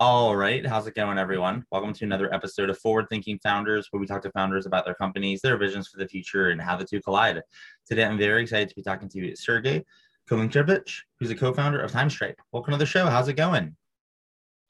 All 0.00 0.34
right. 0.34 0.66
How's 0.66 0.86
it 0.86 0.94
going, 0.94 1.18
everyone? 1.18 1.62
Welcome 1.70 1.92
to 1.92 2.06
another 2.06 2.32
episode 2.32 2.70
of 2.70 2.78
Forward 2.78 3.10
Thinking 3.10 3.38
Founders, 3.42 3.88
where 3.90 4.00
we 4.00 4.06
talk 4.06 4.22
to 4.22 4.30
founders 4.30 4.64
about 4.64 4.86
their 4.86 4.94
companies, 4.94 5.42
their 5.42 5.58
visions 5.58 5.88
for 5.88 5.98
the 5.98 6.08
future, 6.08 6.48
and 6.48 6.58
how 6.58 6.74
the 6.74 6.86
two 6.86 7.02
collide. 7.02 7.42
Today, 7.86 8.06
I'm 8.06 8.16
very 8.16 8.40
excited 8.40 8.70
to 8.70 8.74
be 8.74 8.80
talking 8.80 9.10
to 9.10 9.36
Sergey 9.36 9.84
Kolinchevich, 10.26 11.00
who's 11.18 11.28
a 11.28 11.34
co 11.34 11.52
founder 11.52 11.82
of 11.82 11.92
TimeStripe. 11.92 12.36
Welcome 12.50 12.72
to 12.72 12.78
the 12.78 12.86
show. 12.86 13.10
How's 13.10 13.28
it 13.28 13.34
going? 13.34 13.76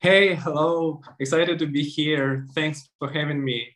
Hey, 0.01 0.35
hello. 0.35 1.01
Excited 1.21 1.61
to 1.61 1.67
be 1.67 1.85
here. 1.85 2.49
Thanks 2.53 2.89
for 2.99 3.09
having 3.09 3.45
me. 3.45 3.69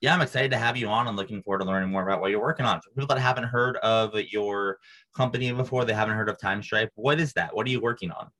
Yeah, 0.00 0.14
I'm 0.14 0.22
excited 0.22 0.52
to 0.52 0.58
have 0.58 0.78
you 0.78 0.88
on 0.88 1.06
and 1.06 1.18
looking 1.18 1.42
forward 1.42 1.58
to 1.58 1.66
learning 1.66 1.90
more 1.90 2.02
about 2.02 2.22
what 2.22 2.30
you're 2.30 2.40
working 2.40 2.64
on. 2.64 2.80
For 2.80 2.88
people 2.92 3.14
that 3.14 3.20
haven't 3.20 3.44
heard 3.44 3.76
of 3.82 4.18
your 4.32 4.78
company 5.14 5.52
before, 5.52 5.84
they 5.84 5.92
haven't 5.92 6.16
heard 6.16 6.30
of 6.30 6.38
TimeStripe, 6.38 6.88
what 6.94 7.20
is 7.20 7.34
that? 7.34 7.54
What 7.54 7.66
are 7.66 7.70
you 7.70 7.82
working 7.82 8.10
on? 8.10 8.30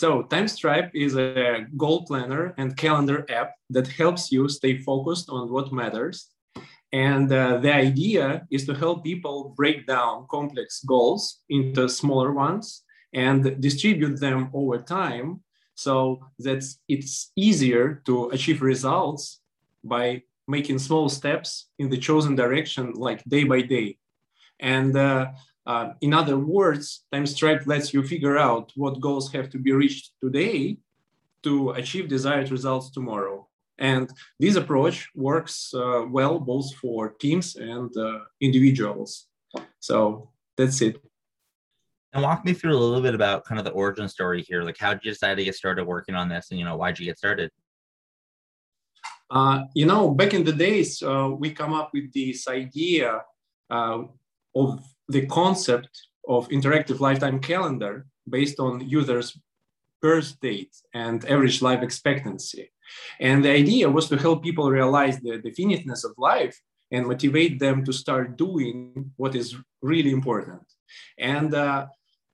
So 0.00 0.22
TimeStripe 0.22 0.92
is 0.94 1.14
a 1.14 1.66
goal 1.76 2.06
planner 2.06 2.54
and 2.56 2.74
calendar 2.74 3.26
app 3.28 3.50
that 3.68 3.86
helps 3.86 4.32
you 4.32 4.48
stay 4.48 4.78
focused 4.78 5.28
on 5.28 5.52
what 5.52 5.74
matters. 5.74 6.30
And 6.90 7.30
uh, 7.30 7.58
the 7.58 7.74
idea 7.74 8.46
is 8.50 8.64
to 8.64 8.74
help 8.74 9.04
people 9.04 9.52
break 9.54 9.86
down 9.86 10.26
complex 10.30 10.82
goals 10.84 11.40
into 11.50 11.86
smaller 11.86 12.32
ones 12.32 12.82
and 13.12 13.60
distribute 13.60 14.18
them 14.18 14.48
over 14.54 14.78
time 14.78 15.42
so 15.74 16.20
that 16.38 16.64
it's 16.88 17.32
easier 17.36 18.00
to 18.06 18.30
achieve 18.30 18.62
results 18.62 19.42
by 19.84 20.22
making 20.48 20.78
small 20.78 21.10
steps 21.10 21.68
in 21.78 21.90
the 21.90 21.98
chosen 21.98 22.34
direction, 22.34 22.94
like 22.94 23.22
day 23.24 23.44
by 23.44 23.60
day. 23.60 23.98
And 24.60 24.96
uh, 24.96 25.32
uh, 25.66 25.92
in 26.00 26.14
other 26.14 26.38
words, 26.38 27.04
TimeStripe 27.12 27.66
lets 27.66 27.92
you 27.92 28.02
figure 28.02 28.38
out 28.38 28.72
what 28.76 29.00
goals 29.00 29.32
have 29.32 29.50
to 29.50 29.58
be 29.58 29.72
reached 29.72 30.12
today 30.22 30.78
to 31.42 31.70
achieve 31.70 32.08
desired 32.08 32.50
results 32.50 32.90
tomorrow. 32.90 33.46
And 33.78 34.10
this 34.38 34.56
approach 34.56 35.08
works 35.14 35.72
uh, 35.74 36.04
well 36.08 36.38
both 36.38 36.74
for 36.76 37.10
teams 37.10 37.56
and 37.56 37.94
uh, 37.96 38.20
individuals. 38.40 39.26
So 39.78 40.30
that's 40.56 40.82
it. 40.82 41.02
And 42.12 42.22
walk 42.22 42.44
me 42.44 42.52
through 42.52 42.76
a 42.76 42.78
little 42.78 43.00
bit 43.00 43.14
about 43.14 43.44
kind 43.44 43.58
of 43.58 43.64
the 43.64 43.70
origin 43.70 44.08
story 44.08 44.42
here. 44.42 44.62
Like, 44.62 44.76
how 44.78 44.92
did 44.94 45.04
you 45.04 45.12
decide 45.12 45.36
to 45.36 45.44
get 45.44 45.54
started 45.54 45.84
working 45.84 46.16
on 46.16 46.28
this, 46.28 46.50
and 46.50 46.58
you 46.58 46.64
know, 46.64 46.76
why 46.76 46.90
did 46.90 46.98
you 46.98 47.06
get 47.06 47.18
started? 47.18 47.50
Uh, 49.30 49.62
you 49.74 49.86
know, 49.86 50.10
back 50.10 50.34
in 50.34 50.42
the 50.42 50.52
days, 50.52 51.02
uh, 51.02 51.30
we 51.38 51.52
come 51.52 51.72
up 51.72 51.90
with 51.94 52.12
this 52.12 52.48
idea 52.48 53.22
uh, 53.70 54.02
of 54.56 54.84
the 55.10 55.26
concept 55.26 55.90
of 56.28 56.48
interactive 56.48 57.00
lifetime 57.00 57.40
calendar 57.40 58.06
based 58.28 58.60
on 58.60 58.88
users' 58.88 59.36
birth 60.00 60.38
date 60.40 60.74
and 60.94 61.24
average 61.28 61.60
life 61.62 61.82
expectancy. 61.82 62.70
And 63.18 63.44
the 63.44 63.50
idea 63.50 63.90
was 63.90 64.08
to 64.08 64.16
help 64.16 64.42
people 64.42 64.70
realize 64.70 65.18
the 65.20 65.38
definiteness 65.38 66.04
of 66.04 66.12
life 66.16 66.60
and 66.90 67.06
motivate 67.06 67.58
them 67.60 67.84
to 67.84 67.92
start 67.92 68.36
doing 68.36 69.12
what 69.16 69.34
is 69.34 69.56
really 69.82 70.10
important. 70.10 70.62
And 71.18 71.54
uh, 71.54 71.86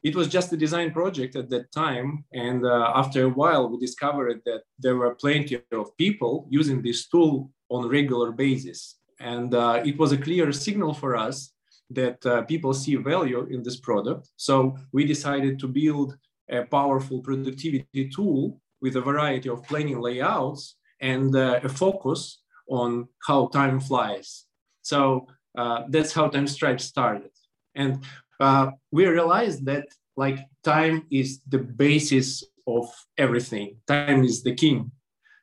it 0.03 0.15
was 0.15 0.28
just 0.28 0.53
a 0.53 0.56
design 0.56 0.92
project 0.92 1.36
at 1.36 1.50
that 1.50 1.72
time. 1.72 2.25
And 2.32 2.65
uh, 2.65 2.92
after 2.94 3.25
a 3.25 3.28
while, 3.28 3.69
we 3.69 3.78
discovered 3.78 4.41
that 4.47 4.62
there 4.78 4.97
were 4.97 5.15
plenty 5.15 5.60
of 5.72 5.97
people 5.98 6.47
using 6.48 6.81
this 6.81 7.09
tool 7.09 7.50
on 7.69 7.84
a 7.84 7.88
regular 7.88 8.32
basis. 8.32 8.97
And 9.20 9.54
uh, 9.54 9.82
it 9.84 9.98
was 9.98 10.12
a 10.12 10.19
clear 10.19 10.53
signal 10.53 10.94
for 10.94 11.16
us 11.16 11.53
that 11.91 12.24
uh, 12.26 12.42
people 12.42 12.74
see 12.74 12.97
value 12.97 13.47
in 13.50 13.62
this 13.62 13.78
product. 13.78 14.28
So 14.36 14.76
we 14.92 15.04
decided 15.04 15.58
to 15.60 15.69
build 15.69 16.16
a 16.50 16.62
powerful 16.62 17.20
productivity 17.20 18.08
tool 18.08 18.60
with 18.80 18.97
a 18.97 19.00
variety 19.00 19.48
of 19.48 19.62
planning 19.64 20.00
layouts 20.00 20.76
and 21.00 21.34
uh, 21.34 21.60
a 21.62 21.69
focus 21.69 22.42
on 22.69 23.08
how 23.26 23.48
time 23.48 23.80
flies. 23.80 24.44
So 24.82 25.26
uh, 25.56 25.84
that's 25.88 26.12
how 26.12 26.28
Time 26.28 26.44
TimeStripe 26.44 26.80
started. 26.80 27.30
And 27.74 28.04
uh, 28.41 28.70
we 28.91 29.06
realized 29.06 29.64
that 29.66 29.86
like 30.16 30.38
time 30.62 31.06
is 31.10 31.41
the 31.48 31.58
basis 31.58 32.44
of 32.66 32.86
everything. 33.16 33.76
Time 33.86 34.24
is 34.24 34.42
the 34.42 34.54
king. 34.54 34.91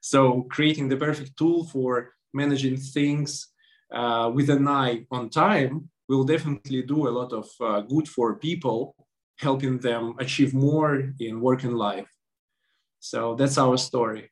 So 0.02 0.46
creating 0.50 0.90
the 0.90 0.98
perfect 0.98 1.38
tool 1.38 1.66
for 1.66 2.14
managing 2.34 2.78
things 2.78 3.48
uh, 3.94 4.32
with 4.34 4.50
an 4.50 4.68
eye 4.68 5.06
on 5.12 5.30
time 5.30 5.90
will 6.14 6.24
definitely 6.24 6.82
do 6.84 7.08
a 7.08 7.16
lot 7.20 7.34
of 7.34 7.48
uh, 7.60 7.82
good 7.82 8.08
for 8.08 8.36
people, 8.36 8.96
helping 9.38 9.78
them 9.80 10.16
achieve 10.20 10.54
more 10.54 11.14
in 11.20 11.42
work 11.42 11.64
and 11.64 11.78
life. 11.78 12.10
So 13.00 13.36
that's 13.36 13.58
our 13.58 13.78
story. 13.78 14.30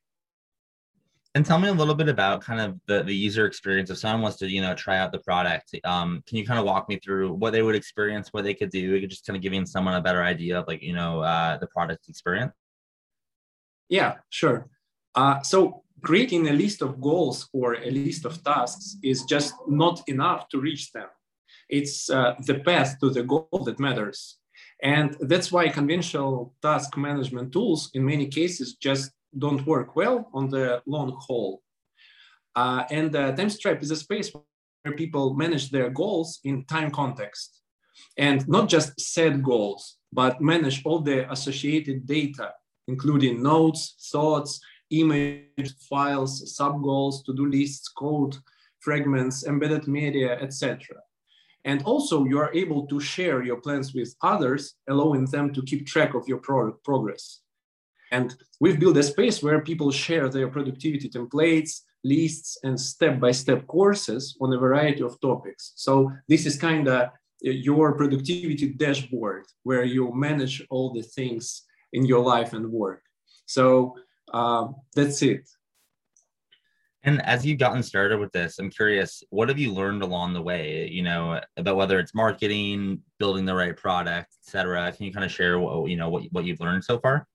And 1.34 1.46
tell 1.46 1.60
me 1.60 1.70
a 1.70 1.74
little 1.74 1.96
bit 1.96 2.10
about 2.10 2.42
kind 2.42 2.60
of 2.60 2.78
the, 2.88 3.04
the 3.04 3.16
user 3.16 3.46
experience. 3.46 3.90
If 3.90 3.98
someone 4.00 4.22
wants 4.22 4.38
to, 4.40 4.50
you 4.50 4.62
know, 4.62 4.74
try 4.76 4.98
out 4.98 5.14
the 5.14 5.20
product, 5.20 5.74
um, 5.86 6.22
can 6.28 6.38
you 6.38 6.46
kind 6.46 6.60
of 6.60 6.66
walk 6.66 6.90
me 6.90 7.00
through 7.04 7.34
what 7.34 7.52
they 7.54 7.62
would 7.62 7.76
experience, 7.76 8.30
what 8.32 8.44
they 8.44 8.54
could 8.54 8.70
do, 8.70 9.08
just 9.08 9.26
kind 9.26 9.38
of 9.38 9.42
giving 9.42 9.66
someone 9.66 9.96
a 9.96 10.02
better 10.02 10.24
idea 10.24 10.60
of 10.60 10.68
like, 10.68 10.82
you 10.82 10.94
know, 10.94 11.22
uh, 11.22 11.58
the 11.58 11.68
product 11.68 12.10
experience? 12.10 12.54
Yeah, 13.88 14.16
sure. 14.30 14.68
Uh, 15.16 15.42
so 15.42 15.84
creating 16.02 16.50
a 16.50 16.54
list 16.54 16.82
of 16.82 17.00
goals 17.00 17.48
or 17.54 17.76
a 17.76 17.92
list 17.92 18.26
of 18.26 18.44
tasks 18.44 18.98
is 19.02 19.24
just 19.24 19.54
not 19.68 20.02
enough 20.08 20.50
to 20.50 20.60
reach 20.60 20.92
them 20.92 21.08
it's 21.72 22.10
uh, 22.10 22.36
the 22.46 22.60
path 22.60 23.00
to 23.00 23.10
the 23.10 23.24
goal 23.24 23.64
that 23.66 23.80
matters. 23.80 24.38
And 24.84 25.16
that's 25.22 25.52
why 25.52 25.70
conventional 25.70 26.54
task 26.62 26.98
management 26.98 27.54
tools, 27.54 27.90
in 27.94 28.06
many 28.06 28.28
cases, 28.28 28.76
just 28.76 29.12
don't 29.38 29.66
work 29.66 29.96
well 29.96 30.30
on 30.34 30.50
the 30.50 30.82
long 30.86 31.18
haul. 31.20 31.62
Uh, 32.56 32.84
and 32.92 33.16
uh, 33.16 33.32
TimeStripe 33.34 33.82
is 33.82 33.92
a 33.92 33.96
space 33.96 34.32
where 34.34 34.96
people 34.96 35.34
manage 35.34 35.70
their 35.70 35.90
goals 35.90 36.40
in 36.44 36.66
time 36.66 36.92
context 36.92 37.62
and 38.18 38.48
not 38.48 38.68
just 38.68 39.00
set 39.00 39.42
goals, 39.42 39.98
but 40.12 40.42
manage 40.42 40.82
all 40.84 41.00
the 41.00 41.32
associated 41.32 42.06
data, 42.06 42.52
including 42.88 43.42
notes, 43.42 44.10
thoughts, 44.12 44.60
image 44.90 45.74
files, 45.90 46.54
sub 46.56 46.82
goals, 46.82 47.24
to 47.24 47.34
do 47.34 47.46
lists, 47.46 47.88
code, 47.88 48.36
fragments, 48.80 49.46
embedded 49.46 49.88
media, 49.88 50.38
etc. 50.42 50.98
And 51.64 51.84
also 51.84 52.26
you 52.26 52.40
are 52.40 52.54
able 52.54 52.88
to 52.88 53.00
share 53.00 53.44
your 53.44 53.62
plans 53.62 53.94
with 53.94 54.16
others, 54.22 54.76
allowing 54.90 55.26
them 55.26 55.54
to 55.54 55.62
keep 55.62 55.86
track 55.86 56.14
of 56.16 56.28
your 56.28 56.40
progress. 56.84 57.42
And 58.12 58.36
we've 58.60 58.80
built 58.80 58.98
a 58.98 59.04
space 59.04 59.42
where 59.42 59.62
people 59.62 59.92
share 59.92 60.28
their 60.28 60.50
productivity 60.50 61.10
templates, 61.10 61.82
lists, 62.04 62.58
and 62.64 62.80
step-by-step 62.80 63.68
courses 63.68 64.36
on 64.42 64.52
a 64.54 64.58
variety 64.58 65.04
of 65.04 65.20
topics. 65.22 65.74
So 65.76 66.12
this 66.28 66.46
is 66.46 66.58
kind 66.58 66.88
of 66.88 67.10
your 67.42 67.94
productivity 67.94 68.74
dashboard 68.74 69.46
where 69.64 69.84
you 69.84 70.14
manage 70.14 70.66
all 70.70 70.94
the 70.94 71.04
things 71.04 71.64
in 71.94 72.06
your 72.06 72.24
life 72.24 72.54
and 72.54 72.72
work. 72.72 73.04
So 73.46 73.96
uh, 74.34 74.68
that's 74.96 75.22
it. 75.22 75.48
And 77.04 77.20
as 77.24 77.44
you've 77.44 77.58
gotten 77.58 77.82
started 77.82 78.20
with 78.20 78.32
this, 78.32 78.60
I'm 78.60 78.70
curious, 78.70 79.24
what 79.32 79.50
have 79.50 79.58
you 79.58 79.74
learned 79.74 80.04
along 80.04 80.34
the 80.34 80.42
way, 80.42 80.88
you 80.88 81.02
know, 81.02 81.42
about 81.58 81.76
whether 81.76 81.98
it's 81.98 82.14
marketing, 82.14 83.02
building 83.18 83.46
the 83.46 83.56
right 83.56 83.76
product, 83.76 84.30
et 84.40 84.52
cetera? 84.52 84.92
Can 84.92 85.06
you 85.06 85.12
kind 85.12 85.26
of 85.26 85.32
share 85.32 85.58
what, 85.60 85.90
you 85.90 85.98
know, 85.98 86.10
what, 86.10 86.24
what 86.32 86.46
you've 86.46 86.60
learned 86.60 86.84
so 86.84 87.00
far? 87.00 87.28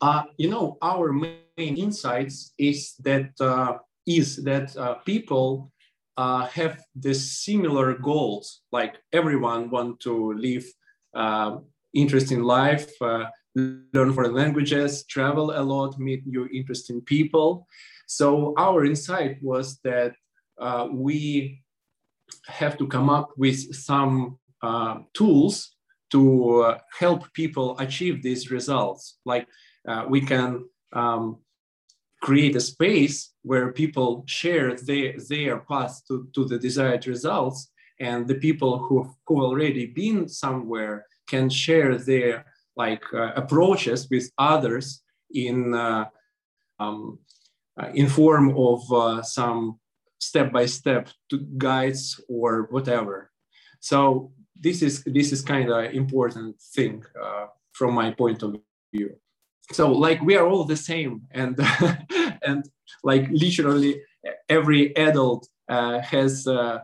Uh, 0.00 0.22
you 0.38 0.48
know, 0.48 0.78
our 0.80 1.12
main 1.12 1.44
insights 1.58 2.54
is 2.56 2.94
that 3.00 3.30
uh, 3.40 3.78
is 4.06 4.36
that 4.44 4.74
uh, 4.76 4.94
people 5.04 5.70
uh, 6.16 6.46
have 6.46 6.82
the 6.94 7.12
similar 7.12 7.94
goals. 7.94 8.62
Like 8.72 8.96
everyone 9.12 9.68
want 9.68 10.00
to 10.00 10.32
live 10.32 10.64
uh, 11.14 11.58
interesting 11.92 12.42
life, 12.42 12.90
uh, 13.02 13.26
learn 13.56 14.12
foreign 14.12 14.34
languages, 14.34 15.04
travel 15.04 15.50
a 15.50 15.62
lot, 15.62 15.98
meet 15.98 16.26
new 16.26 16.48
interesting 16.54 17.00
people. 17.02 17.66
So 18.08 18.54
our 18.56 18.84
insight 18.84 19.36
was 19.42 19.78
that 19.84 20.14
uh, 20.58 20.88
we 20.90 21.62
have 22.46 22.76
to 22.78 22.86
come 22.86 23.10
up 23.10 23.30
with 23.36 23.74
some 23.74 24.38
uh, 24.62 25.00
tools 25.12 25.76
to 26.10 26.62
uh, 26.62 26.78
help 26.98 27.30
people 27.34 27.78
achieve 27.78 28.22
these 28.22 28.50
results. 28.50 29.18
Like 29.26 29.46
uh, 29.86 30.06
we 30.08 30.22
can 30.22 30.64
um, 30.94 31.38
create 32.22 32.56
a 32.56 32.60
space 32.60 33.34
where 33.42 33.72
people 33.72 34.24
share 34.26 34.74
their, 34.74 35.14
their 35.28 35.58
path 35.60 36.00
to, 36.08 36.28
to 36.34 36.46
the 36.46 36.58
desired 36.58 37.06
results 37.06 37.70
and 38.00 38.26
the 38.26 38.36
people 38.36 38.78
who 38.78 39.10
who 39.26 39.42
already 39.42 39.86
been 39.86 40.28
somewhere 40.28 41.04
can 41.28 41.50
share 41.50 41.96
their 41.96 42.46
like 42.76 43.02
uh, 43.12 43.32
approaches 43.34 44.08
with 44.10 44.30
others 44.38 45.02
in 45.34 45.74
uh, 45.74 46.04
um, 46.78 47.18
in 47.94 48.08
form 48.08 48.56
of 48.56 48.92
uh, 48.92 49.22
some 49.22 49.78
step-by-step 50.18 51.08
guides 51.56 52.20
or 52.28 52.68
whatever. 52.70 53.30
So 53.80 54.32
this 54.60 54.82
is 54.82 55.04
this 55.04 55.32
is 55.32 55.42
kind 55.42 55.70
of 55.70 55.94
important 55.94 56.60
thing 56.74 57.04
uh, 57.20 57.46
from 57.72 57.94
my 57.94 58.10
point 58.10 58.42
of 58.42 58.56
view. 58.92 59.14
So 59.72 59.92
like 59.92 60.20
we 60.22 60.36
are 60.36 60.46
all 60.46 60.64
the 60.64 60.76
same 60.76 61.22
and 61.30 61.58
and 62.42 62.68
like 63.04 63.28
literally 63.30 64.02
every 64.48 64.96
adult 64.96 65.48
uh, 65.68 66.00
has 66.00 66.46
uh, 66.46 66.80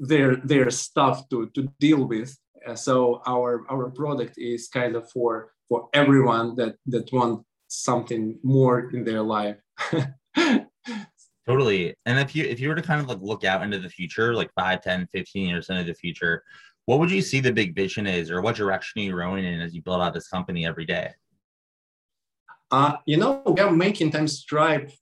their 0.00 0.36
their 0.36 0.70
stuff 0.70 1.28
to 1.28 1.48
to 1.50 1.68
deal 1.78 2.04
with. 2.04 2.36
Uh, 2.66 2.74
so 2.74 3.20
our 3.26 3.64
our 3.68 3.90
product 3.90 4.38
is 4.38 4.68
kind 4.68 4.96
of 4.96 5.10
for 5.10 5.52
for 5.68 5.88
everyone 5.92 6.54
that 6.56 6.76
that 6.86 7.12
want 7.12 7.44
something 7.68 8.38
more 8.42 8.90
in 8.94 9.04
their 9.04 9.22
life 9.22 9.58
totally. 11.46 11.94
And 12.06 12.18
if 12.18 12.34
you 12.34 12.44
if 12.44 12.60
you 12.60 12.68
were 12.68 12.74
to 12.74 12.82
kind 12.82 13.00
of 13.00 13.08
like 13.08 13.18
look 13.20 13.44
out 13.44 13.62
into 13.62 13.78
the 13.78 13.88
future 13.88 14.34
like 14.34 14.50
5 14.54 14.82
10 14.82 15.08
15 15.12 15.48
years 15.48 15.70
into 15.70 15.84
the 15.84 15.94
future 15.94 16.42
what 16.86 17.00
would 17.00 17.10
you 17.10 17.20
see 17.20 17.40
the 17.40 17.52
big 17.52 17.74
vision 17.74 18.06
is 18.06 18.30
or 18.30 18.40
what 18.40 18.56
direction 18.56 19.00
are 19.00 19.04
you 19.04 19.16
rowing 19.16 19.44
in 19.44 19.60
as 19.60 19.74
you 19.74 19.82
build 19.82 20.00
out 20.00 20.14
this 20.14 20.28
company 20.28 20.64
every 20.66 20.84
day? 20.84 21.10
Uh, 22.70 22.96
you 23.06 23.16
know 23.16 23.42
we 23.46 23.60
are 23.60 23.70
making 23.70 24.10
TimeStripe 24.10 24.92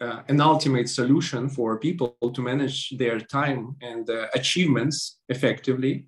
uh, 0.00 0.22
an 0.28 0.40
ultimate 0.40 0.88
solution 0.88 1.48
for 1.48 1.78
people 1.78 2.16
to 2.34 2.42
manage 2.42 2.90
their 2.98 3.20
time 3.20 3.76
and 3.80 4.08
uh, 4.10 4.26
achievements 4.34 5.18
effectively 5.28 6.06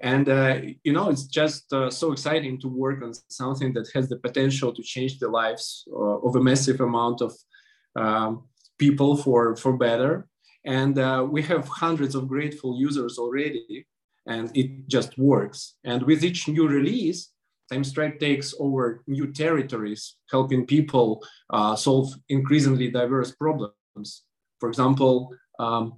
and 0.00 0.28
uh, 0.28 0.60
you 0.84 0.92
know 0.92 1.08
it's 1.10 1.24
just 1.24 1.72
uh, 1.72 1.90
so 1.90 2.12
exciting 2.12 2.60
to 2.60 2.68
work 2.68 3.02
on 3.02 3.12
something 3.28 3.72
that 3.72 3.88
has 3.94 4.08
the 4.08 4.16
potential 4.16 4.72
to 4.72 4.82
change 4.82 5.18
the 5.18 5.28
lives 5.28 5.84
uh, 5.92 6.18
of 6.26 6.36
a 6.36 6.42
massive 6.42 6.80
amount 6.80 7.20
of 7.20 7.32
um, 7.96 8.44
people 8.78 9.16
for 9.16 9.56
for 9.56 9.76
better 9.76 10.28
and 10.64 10.98
uh, 10.98 11.26
we 11.28 11.42
have 11.42 11.66
hundreds 11.68 12.14
of 12.14 12.28
grateful 12.28 12.78
users 12.78 13.18
already 13.18 13.86
and 14.26 14.50
it 14.56 14.88
just 14.88 15.16
works 15.18 15.76
and 15.84 16.02
with 16.02 16.24
each 16.24 16.48
new 16.48 16.68
release 16.68 17.30
TimeStripe 17.72 18.20
takes 18.20 18.54
over 18.60 19.02
new 19.06 19.32
territories, 19.32 20.16
helping 20.30 20.66
people 20.66 21.22
uh, 21.50 21.74
solve 21.74 22.12
increasingly 22.28 22.90
diverse 22.90 23.32
problems. 23.32 24.22
For 24.60 24.68
example, 24.68 25.34
um, 25.58 25.94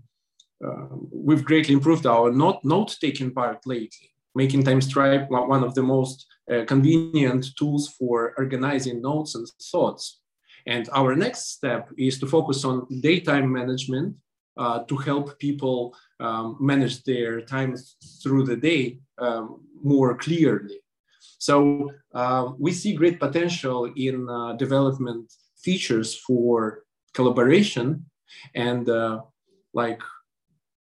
uh, 0.65 0.87
we've 1.13 1.45
greatly 1.45 1.75
improved 1.75 2.07
our 2.07 2.31
note, 2.33 2.61
note-taking 2.65 3.33
part 3.33 3.67
lately, 3.67 4.11
making 4.35 4.63
TimeStripe 4.65 5.29
one 5.29 5.63
of 5.65 5.75
the 5.75 5.83
most 5.83 6.27
uh, 6.53 6.65
convenient 6.67 7.47
tools 7.57 7.89
for 7.89 8.35
organizing 8.37 9.01
notes 9.03 9.35
and 9.35 9.47
thoughts. 9.71 10.21
And 10.67 10.89
our 10.93 11.15
next 11.15 11.53
step 11.53 11.91
is 11.97 12.19
to 12.19 12.27
focus 12.27 12.65
on 12.65 12.87
daytime 13.01 13.51
management 13.53 14.17
uh, 14.57 14.81
to 14.85 14.97
help 14.97 15.39
people 15.39 15.95
um, 16.21 16.57
manage 16.61 17.05
their 17.05 17.41
time 17.41 17.77
through 18.23 18.45
the 18.45 18.57
day 18.57 18.99
um, 19.19 19.61
more 19.83 20.17
clearly. 20.17 20.81
So 21.39 21.93
uh, 22.13 22.51
we 22.59 22.73
see 22.73 22.95
great 22.95 23.21
potential 23.21 23.93
in 23.97 24.29
uh, 24.29 24.55
development 24.55 25.33
features 25.63 26.17
for 26.17 26.83
collaboration 27.15 28.07
and 28.55 28.89
uh, 28.89 29.21
like 29.73 30.03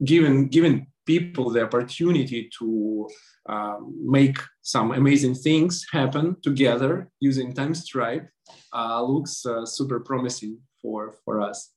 given 0.02 0.48
given 0.48 0.86
people 1.06 1.50
the 1.50 1.62
opportunity 1.62 2.50
to 2.58 3.08
um, 3.48 3.94
make 4.02 4.38
some 4.62 4.92
amazing 4.92 5.34
things 5.34 5.84
happen 5.92 6.36
together 6.42 7.10
using 7.20 7.52
TimeStripe 7.52 8.26
uh, 8.72 9.02
looks 9.02 9.44
uh, 9.44 9.66
super 9.66 10.00
promising 10.00 10.58
for 10.80 11.14
for 11.24 11.40
us. 11.40 11.70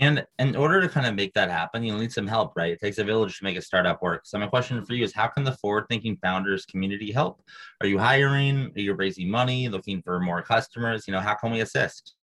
And 0.00 0.24
in 0.38 0.56
order 0.56 0.80
to 0.80 0.88
kind 0.88 1.06
of 1.06 1.14
make 1.14 1.34
that 1.34 1.50
happen, 1.50 1.84
you'll 1.84 1.98
need 1.98 2.10
some 2.10 2.26
help, 2.26 2.56
right? 2.56 2.72
It 2.72 2.80
takes 2.80 2.96
a 2.96 3.04
village 3.04 3.36
to 3.36 3.44
make 3.44 3.58
a 3.58 3.62
startup 3.62 4.00
work. 4.00 4.22
So 4.24 4.38
my 4.38 4.46
question 4.46 4.82
for 4.82 4.94
you 4.94 5.04
is 5.04 5.12
how 5.12 5.28
can 5.28 5.44
the 5.44 5.52
forward 5.52 5.86
thinking 5.90 6.16
founders 6.22 6.64
community 6.64 7.12
help? 7.12 7.42
Are 7.82 7.86
you 7.86 7.98
hiring? 7.98 8.72
Are 8.74 8.80
you 8.80 8.94
raising 8.94 9.28
money, 9.28 9.68
looking 9.68 10.00
for 10.00 10.18
more 10.18 10.40
customers? 10.40 11.04
You 11.06 11.12
know, 11.12 11.20
how 11.20 11.34
can 11.34 11.52
we 11.52 11.60
assist? 11.60 12.14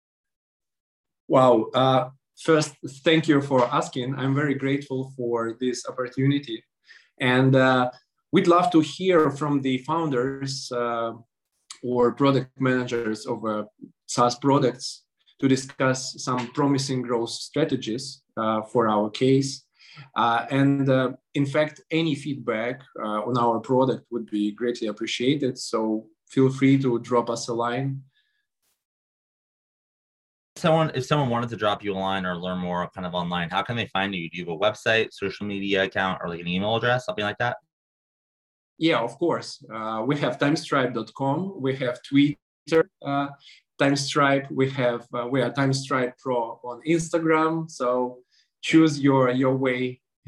Wow. 1.28 1.68
Uh, 1.72 2.10
first, 2.42 2.76
thank 3.04 3.28
you 3.28 3.42
for 3.42 3.66
asking. 3.74 4.16
I'm 4.16 4.36
very 4.36 4.56
grateful 4.56 5.14
for 5.16 5.58
this 5.60 5.86
opportunity. 5.88 6.64
And 7.20 7.56
uh, 7.56 7.92
we'd 8.32 8.48
love 8.48 8.72
to 8.72 8.80
hear 8.80 9.32
from 9.32 9.62
the 9.62 9.80
founders 9.80 10.72
uh, 10.72 11.14
or 11.84 12.14
product 12.14 12.60
managers 12.60 13.26
of 13.26 13.46
uh, 13.46 13.64
SaaS 14.08 14.36
products 14.36 15.04
to 15.40 15.48
discuss 15.48 16.16
some 16.24 16.48
promising 16.54 17.02
growth 17.02 17.30
strategies 17.30 18.22
uh, 18.38 18.62
for 18.64 18.88
our 18.88 19.10
case. 19.10 19.64
Uh, 20.16 20.46
and 20.52 20.90
uh, 20.90 21.12
in 21.34 21.46
fact, 21.46 21.82
any 21.92 22.16
feedback 22.16 22.82
on 23.00 23.38
our 23.38 23.60
product 23.60 24.06
would 24.12 24.30
be 24.30 24.52
greatly 24.52 24.88
appreciated. 24.88 25.58
So 25.58 26.06
feel 26.30 26.50
free 26.50 26.78
to 26.80 27.00
drop 27.00 27.30
us 27.30 27.48
a 27.48 27.54
line. 27.54 28.04
Someone, 30.58 30.92
if 30.96 31.06
someone 31.06 31.30
wanted 31.30 31.50
to 31.50 31.56
drop 31.56 31.84
you 31.84 31.94
a 31.94 31.98
line 31.98 32.26
or 32.26 32.36
learn 32.36 32.58
more 32.58 32.90
kind 32.90 33.06
of 33.06 33.14
online, 33.14 33.50
how 33.50 33.62
can 33.62 33.76
they 33.76 33.88
find 33.88 34.14
you? 34.16 34.30
Do 34.30 34.38
you 34.38 34.46
have 34.46 34.54
a 34.54 34.58
website, 34.58 35.10
social 35.12 35.46
media 35.46 35.84
account, 35.84 36.20
or 36.22 36.30
like 36.30 36.40
an 36.40 36.48
email 36.48 36.76
address, 36.76 37.06
something 37.06 37.24
like 37.24 37.38
that? 37.38 37.58
Yeah, 38.78 39.00
of 39.00 39.18
course. 39.18 39.64
Uh, 39.74 40.04
we 40.06 40.18
have 40.18 40.38
timestripe.com. 40.38 41.62
We 41.62 41.76
have 41.78 42.00
Twitter. 42.04 42.90
Uh, 43.06 43.28
TimeStripe. 43.80 44.52
We 44.52 44.70
have 44.72 45.08
uh, 45.14 45.28
we 45.28 45.42
are 45.42 45.52
TimeStripe 45.52 46.14
Pro 46.18 46.60
on 46.64 46.82
Instagram. 46.88 47.70
So 47.70 48.20
choose 48.62 49.00
your 49.00 49.30
your 49.32 49.56
way. 49.56 50.02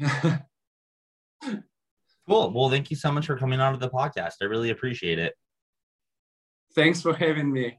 cool. 2.28 2.52
Well, 2.52 2.70
thank 2.70 2.90
you 2.90 2.96
so 2.96 3.10
much 3.12 3.26
for 3.26 3.36
coming 3.36 3.60
on 3.60 3.72
to 3.72 3.78
the 3.78 3.90
podcast. 3.90 4.34
I 4.40 4.44
really 4.44 4.70
appreciate 4.70 5.18
it. 5.18 5.34
Thanks 6.74 7.02
for 7.02 7.14
having 7.14 7.52
me. 7.52 7.78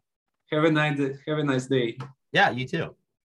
Have 0.52 0.66
a 0.66 0.72
nice 0.72 1.00
have 1.26 1.38
a 1.38 1.44
nice 1.44 1.68
day. 1.68 1.98
Yeah, 2.32 2.50
you 2.52 2.68
too. 2.68 2.96